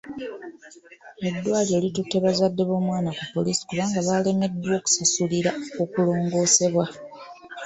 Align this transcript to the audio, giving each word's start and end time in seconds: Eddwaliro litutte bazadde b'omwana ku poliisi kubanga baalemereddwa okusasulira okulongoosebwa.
Eddwaliro 1.27 1.81
litutte 1.83 2.17
bazadde 2.25 2.61
b'omwana 2.65 3.09
ku 3.17 3.23
poliisi 3.33 3.63
kubanga 3.69 3.99
baalemereddwa 4.07 4.73
okusasulira 4.79 5.51
okulongoosebwa. 5.83 6.85